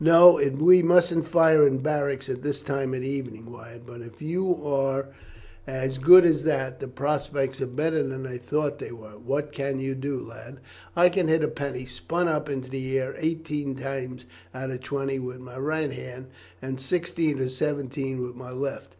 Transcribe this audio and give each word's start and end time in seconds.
"No, 0.00 0.40
we 0.58 0.82
mustn't 0.82 1.28
fire 1.28 1.64
in 1.64 1.78
barracks 1.78 2.28
at 2.28 2.42
this 2.42 2.60
time 2.60 2.92
of 2.92 3.02
the 3.02 3.08
evening, 3.08 3.52
Wyatt. 3.52 3.86
But 3.86 4.00
if 4.00 4.20
you 4.20 4.60
are 4.66 5.10
as 5.64 5.98
good 5.98 6.24
as 6.24 6.42
that, 6.42 6.80
the 6.80 6.88
prospects 6.88 7.60
are 7.60 7.68
better 7.68 8.02
than 8.02 8.26
I 8.26 8.36
thought 8.36 8.80
they 8.80 8.90
were. 8.90 9.10
What 9.16 9.52
can 9.52 9.78
you 9.78 9.94
do, 9.94 10.18
lad?" 10.20 10.58
"I 10.96 11.08
can 11.08 11.28
hit 11.28 11.44
a 11.44 11.46
penny 11.46 11.84
spun 11.86 12.26
up 12.26 12.48
into 12.50 12.68
the 12.68 12.98
air 12.98 13.14
eighteen 13.18 13.76
times 13.76 14.24
out 14.52 14.70
of 14.72 14.80
twenty 14.80 15.20
with 15.20 15.38
my 15.38 15.56
right 15.56 15.92
hand, 15.92 16.30
and 16.60 16.80
sixteen 16.80 17.38
or 17.38 17.48
seventeen 17.48 18.20
with 18.26 18.34
my 18.34 18.50
left." 18.50 18.96